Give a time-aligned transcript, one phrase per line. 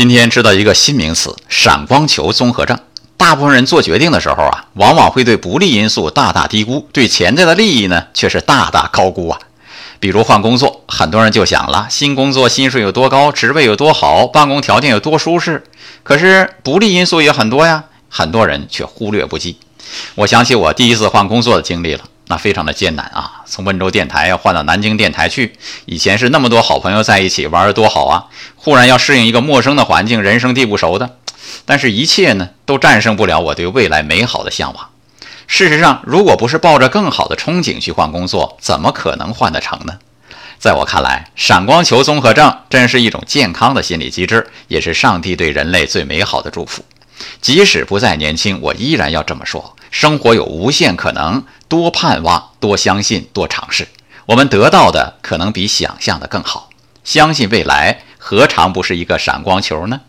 [0.00, 2.78] 今天知道一个新名词——闪光球综合症。
[3.18, 9.38] 大部分人做决定的时候啊，往往会对不利因素大大低估，对潜在的利益呢却是大大高估啊。
[9.98, 15.64] 比如换工作，很多人就想了，新工作薪水有多高，职位有多好，办公条件有多舒适。
[16.02, 19.58] 可是不利因素也很多呀，很多人却忽略不计。
[20.14, 22.04] 我想起我第一次换工作的经历了。
[22.30, 23.42] 那非常的艰难啊！
[23.44, 25.52] 从温州电台要换到南京电台去，
[25.84, 28.26] 以前是那么多好朋友在一起玩的多好啊！
[28.54, 31.16] 忽然要适应一个陌生的环境，人生地不熟的，
[31.66, 34.90] 但是一切呢都战胜不了我对未来美好的向往。
[35.48, 39.98] 事实上，如果不是抱着更好的憧憬去换工作，怎么可能换得成呢？
[40.60, 46.84] 在我看来，闪光球综合症真是一种健康的心理机制，也是上帝对人类最美好的祝福。
[47.40, 49.74] 即使不再年轻，我依然要这么说。
[49.90, 53.88] 生活有无限可能，多盼望，多相信，多尝试，
[54.26, 56.70] 我们得到的可能比想象的更好。
[57.02, 60.02] 相信未来，何尝不是一个闪光球呢？